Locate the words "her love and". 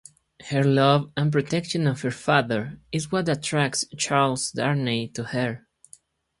0.47-1.31